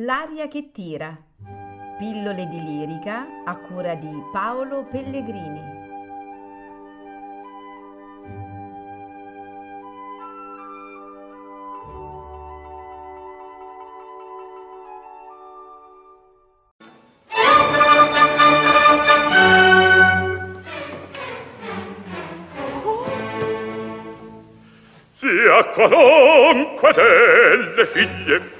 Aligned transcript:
L'aria 0.00 0.46
che 0.46 0.72
tira. 0.72 1.16
Pillole 1.98 2.46
di 2.48 2.62
lirica 2.62 3.26
a 3.46 3.56
cura 3.56 3.94
di 3.94 4.10
Paolo 4.30 4.84
Pellegrini. 4.84 5.74
Sia 25.12 25.64
qualunque 25.72 26.92
delle 26.92 27.86
figlie 27.86 28.55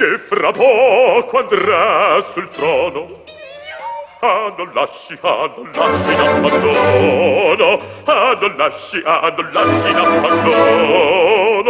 che 0.00 0.16
fra 0.16 0.50
poco 0.50 1.40
andrà 1.40 2.22
sul 2.32 2.48
trono. 2.48 3.22
Ah, 4.20 4.50
non 4.56 4.70
lasci, 4.72 5.18
ah, 5.20 5.52
non 5.54 5.70
lasci 5.74 6.10
in 6.10 6.20
abbandono, 6.20 7.80
ah, 8.04 8.38
non 8.40 8.54
lasci, 8.56 9.02
ah, 9.04 9.30
non 9.36 9.50
lasci 9.52 9.90
in 9.90 9.96
abbandono. 9.96 11.68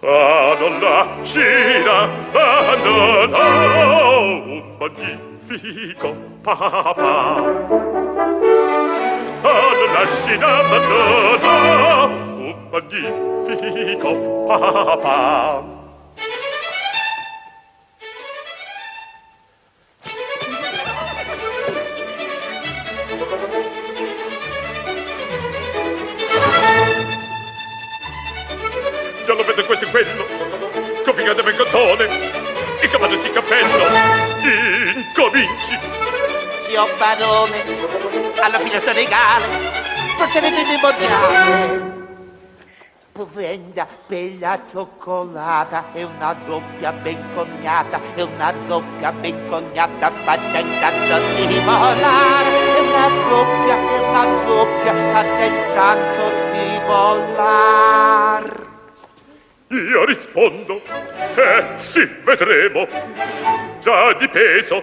Ah, 0.00 0.56
non 0.58 0.80
lasci 0.80 1.38
in 1.38 1.86
abbandono, 1.86 3.38
un 4.42 4.62
magnifico 4.80 6.16
papà. 6.42 7.36
Ah, 9.42 9.70
non 9.78 9.92
lasci 9.92 10.32
in 10.34 10.42
abbandono, 10.42 12.06
un 12.36 12.54
magnifico 12.68 14.10
papà. 14.48 15.81
Questo 29.72 29.86
e 29.86 29.90
quello. 29.90 30.26
Configato 31.02 31.42
ben 31.42 31.56
cottone 31.56 32.04
il 32.82 32.90
cavallo 32.90 33.20
si 33.20 33.30
cappello 33.30 33.84
incominci. 34.96 35.78
Zio 36.66 36.88
Barone, 36.98 37.62
alla 38.40 38.58
finestra 38.58 38.92
regale, 38.92 39.46
porterete 40.16 40.60
il 40.60 40.80
mondiale. 40.80 41.90
Provenda 43.12 43.86
per 44.06 44.32
la 44.40 44.60
cioccolata. 44.70 45.86
E 45.92 46.02
una 46.02 46.34
doppia 46.44 46.92
ben 46.92 47.34
cognata 47.34 48.00
e 48.14 48.22
una 48.22 48.52
doppia 48.66 49.12
ben 49.12 49.48
cognata 49.48 50.10
fatta 50.10 50.58
intanto 50.58 51.20
si 51.36 51.60
volare 51.60 52.76
e 52.76 52.80
una 52.80 53.08
doppia 53.28 53.76
e 53.76 53.98
una 53.98 54.24
doppia 54.44 54.94
fatta 55.12 55.44
intanto 55.44 56.30
si 56.50 56.80
volare. 56.86 58.71
Io 59.72 60.04
rispondo, 60.04 60.82
eh 61.34 61.64
sì, 61.76 62.06
vedremo, 62.22 62.86
già 63.80 64.12
di 64.12 64.28
peso 64.28 64.82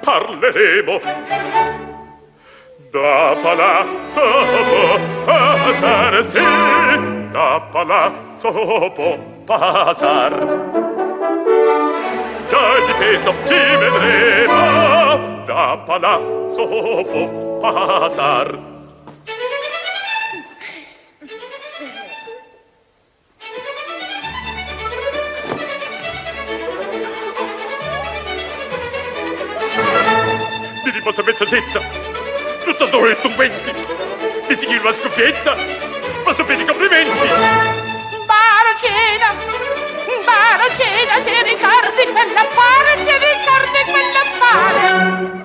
parleremo. 0.00 1.00
Da 2.90 3.36
palazzo 3.42 4.22
può 4.68 4.98
passarsi, 5.26 6.38
da 7.30 7.60
palazzo 7.70 8.90
può 8.94 9.18
passar. 9.44 10.32
Già 12.48 12.80
di 12.86 12.92
peso 12.98 13.34
ci 13.44 13.76
vedremo, 13.76 15.42
da 15.44 15.78
palazzo 15.84 17.04
può 17.04 17.58
passar. 17.60 18.79
Mi 31.00 31.06
rivolto 31.06 31.20
a 31.20 31.24
mezzagetta 31.24 31.80
tutto 32.64 32.86
dove 32.86 33.18
tu 33.20 33.28
venti 33.30 33.72
mi 34.48 34.56
sigli 34.56 34.76
una 34.76 34.92
scuffietta. 34.92 35.54
Fa 36.24 36.34
sapere 36.34 36.62
i 36.62 36.66
complimenti. 36.66 37.28
Barocena, 38.26 39.34
Barocena, 40.24 41.22
se 41.22 41.42
ricordi 41.42 42.04
quell'affare, 42.10 43.04
se 43.04 43.18
ricordi 43.18 43.80
quell'affare. 43.92 45.38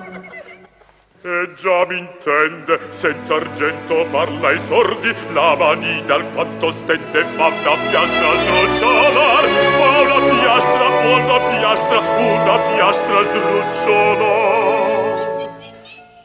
E 1.22 1.54
già 1.56 1.86
mi 1.86 1.98
intende, 1.98 2.88
senza 2.90 3.34
argento 3.34 4.06
parla 4.10 4.48
ai 4.48 4.60
sordi, 4.66 5.14
la 5.32 5.56
manina 5.56 6.14
alquanto 6.14 6.72
stende 6.72 7.24
fa 7.24 7.46
una 7.46 7.76
piastra 7.88 8.42
sdrucciolar, 8.42 9.44
fa 9.44 10.00
una 10.00 10.18
piastra, 10.34 10.86
una 11.06 11.38
piastra, 11.40 11.98
una 12.00 12.58
piastra 12.58 13.22
sdrucciolar. 13.24 14.75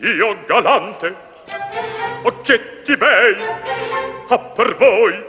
io 0.02 0.36
galante 0.48 1.16
occhietti 2.24 2.98
bei 2.98 3.36
a 4.30 4.38
per 4.40 4.76
voi 4.78 5.26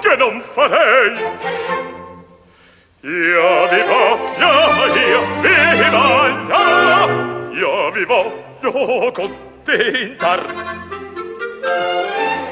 che 0.00 0.16
non 0.16 0.40
farei. 0.40 1.16
Io 3.00 3.68
vivo 3.68 4.18
voglio 4.36 4.92
io 4.94 5.20
vi 5.40 5.88
voglio 5.90 7.50
io 7.52 7.90
vivo 7.90 8.44
voglio 8.60 9.12
contentar. 9.12 10.46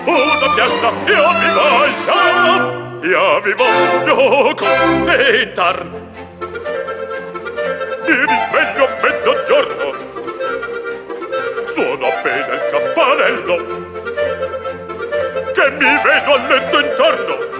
Una 0.05 0.55
piastra 0.55 0.91
io 1.07 1.28
vivo 1.41 1.67
io 2.07 3.01
io 3.03 3.41
vivo 3.41 3.65
io 4.05 4.55
contentar. 4.55 5.84
Mi 8.07 8.15
risveglio 8.15 8.87
appena 12.27 12.55
il 12.55 12.67
campanello, 12.71 13.57
che 15.53 15.71
mi 15.71 16.01
vedo 16.03 16.35
al 16.35 16.47
letto 16.49 16.81
intorno. 16.81 17.55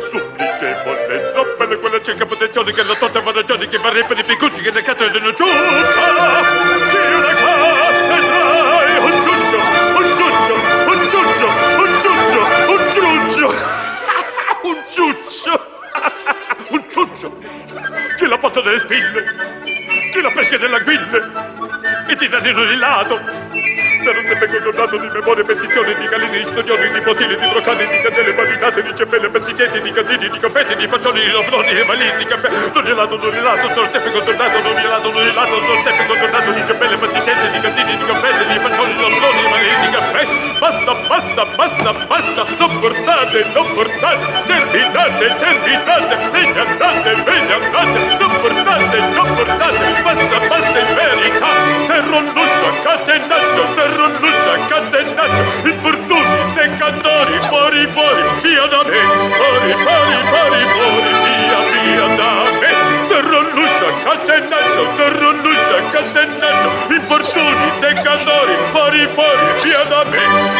Supplichevole, 0.00 1.30
troppe 1.32 1.78
quella 1.78 2.02
cieca 2.02 2.26
protezione 2.26 2.72
che 2.72 2.82
la 2.82 2.94
torta 2.94 3.20
va 3.20 3.32
ragione 3.32 3.68
che 3.68 3.78
va 3.78 3.90
per 3.90 4.18
i 4.18 4.24
picucci 4.24 4.60
che 4.60 4.70
le 4.70 4.82
catene 4.82 5.18
non 5.18 5.34
giuccia. 5.34 5.52
Chi 6.90 6.96
una 6.96 7.34
cattedra 7.34 8.84
e 8.84 8.98
un 8.98 9.22
giuccio, 9.22 9.56
un 9.96 10.14
giuccio, 10.16 10.54
un 10.86 11.08
giuccio, 11.08 11.46
un 11.78 12.00
giuccio, 12.02 12.40
un 12.68 12.80
giuccio, 12.90 13.48
un 14.62 14.84
giuccio, 14.90 15.52
un 16.68 16.84
giuccio. 16.88 17.38
Chi 18.16 18.26
la 18.26 18.38
porta 18.38 18.60
delle 18.60 18.78
spille, 18.80 19.24
chi 20.12 20.20
la 20.20 20.30
pesca 20.30 20.58
delle 20.58 20.76
anguille, 20.76 21.59
e 22.10 22.16
ti 22.16 22.28
danno 22.28 22.64
di 22.64 22.76
lato. 22.76 23.20
Non 23.20 24.26
sempre 24.26 24.48
condannato 24.48 24.96
di 24.96 25.08
memoria 25.12 25.44
petizioni 25.44 25.94
di 25.94 26.08
galline, 26.08 26.38
di 26.38 26.44
stodioni, 26.44 26.90
di 26.90 27.00
bottiglie, 27.00 27.36
di 27.36 27.46
brocani, 27.46 27.86
di 27.86 28.00
candele 28.00 28.32
marinate, 28.32 28.82
di 28.82 28.96
cembelle, 28.96 29.28
pezzicenti, 29.28 29.80
di 29.82 29.92
candidi, 29.92 30.30
di 30.30 30.40
confetti, 30.40 30.74
di 30.74 30.88
pancioni, 30.88 31.20
di 31.20 31.30
lobroni, 31.30 31.74
di 31.74 31.82
malini, 31.84 32.16
di 32.16 32.24
caffè. 32.24 32.48
Non 32.48 32.86
è 32.86 32.92
lato, 32.94 33.16
non 33.16 33.34
è 33.34 33.40
lato, 33.40 33.68
sono 33.74 33.88
sempre 33.92 34.10
condannato, 34.10 34.62
non 34.62 34.78
è 34.78 34.86
lato, 34.86 35.12
non 35.12 35.26
è 35.26 35.32
lato, 35.32 35.60
sono 35.60 35.82
sempre 35.82 36.06
condannato 36.06 36.50
di 36.50 36.62
cembelle, 36.66 36.96
pezzicenti, 36.96 37.50
di 37.50 37.60
candidi, 37.60 37.96
di 37.96 38.04
confetti, 38.04 38.52
di 38.52 38.58
pancioni, 38.58 38.92
di 38.92 39.00
lobroni, 39.00 39.40
di 39.42 39.48
malini, 39.50 39.80
di 39.80 39.90
caffè. 39.92 40.26
Basta, 40.58 40.94
basta, 40.94 41.44
basta, 41.44 41.92
basta, 41.92 42.46
non 42.56 42.78
portate, 42.80 43.46
non 43.52 43.72
portate, 43.74 44.24
terminate, 44.46 45.36
terminate, 45.36 46.28
ve 46.30 46.40
ne 46.40 46.60
andate, 46.60 47.14
ve 47.14 47.40
ne 47.40 47.52
andate, 47.52 48.16
non 48.18 48.29
fuori, 57.92 58.22
via 58.42 58.66
da 58.66 58.82
me, 58.84 59.00
fuori, 59.38 59.72
fuori, 59.84 60.16
fuori, 60.30 60.62
fuori, 60.74 61.12
via, 61.24 61.60
via 61.72 62.06
da 62.16 62.32
me. 62.60 62.70
Serro 63.08 63.40
Lucia, 63.54 63.90
catenaccio, 64.04 64.82
serro 64.96 65.30
Lucia, 65.32 65.82
catenaccio, 65.90 66.70
infortuni, 66.94 67.70
seccatori, 67.78 68.54
fuori, 68.70 69.08
fuori, 69.14 69.46
via 69.62 69.82
da 69.84 70.04
me, 70.04 70.59